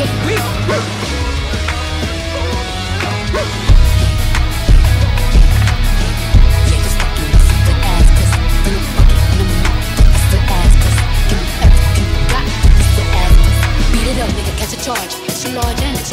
[0.00, 0.26] it.
[14.86, 15.18] Charge,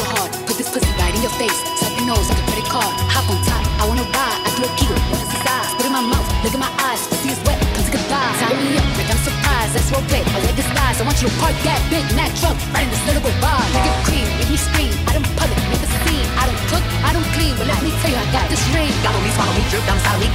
[0.02, 0.32] hard.
[0.50, 2.90] Put this pussy right in your face, like a credit card.
[3.06, 4.40] Hop on top, I wanna ride.
[4.42, 4.74] I a
[5.86, 7.06] in my mouth, look in my eyes.
[7.06, 8.34] Pussy is wet, come take a.
[8.42, 9.78] Tie me up, like I'm surprised.
[9.78, 10.66] That's roleplay, I like this.
[11.00, 13.63] I want you to park that big Mack truck right in this little bar.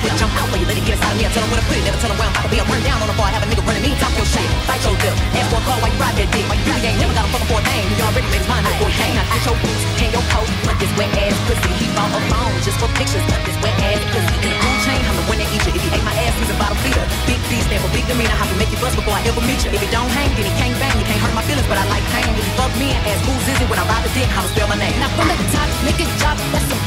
[0.02, 1.26] Quick jump out for you, let it get inside of me.
[1.28, 2.58] I tell 'em where to put it, never tell 'em where I'm about to be.
[2.60, 4.96] I'm down on the bar, have a nigga running me, talk your shit, fight your
[5.04, 5.16] dip.
[5.36, 6.46] Ask for a call while you ride that dick.
[6.48, 7.86] While you really ain't never got a fucking for a thing.
[7.98, 9.14] You already made his mind up he came.
[9.20, 11.72] Now get your boots, hang your coat, put this wet ass pussy.
[11.80, 14.36] He bought a phone just for pictures of this wet ass pussy.
[14.48, 15.72] And on chain, I'm the one that eat you.
[15.76, 17.06] If you ate my ass, he's a bottom feeder.
[17.28, 18.32] Big B stand for big demeanor.
[18.32, 19.70] I have to make you bust before I ever meet you.
[19.76, 20.96] If it don't hang, then it can't bang.
[20.96, 22.30] You can't hurt my feelings, but I like pain.
[22.40, 24.48] If you fuck me and ask who's is it when I ride the dick, I'ma
[24.48, 24.96] spell my name.
[25.04, 26.38] Now from the top, make it drop.
[26.54, 26.79] That's a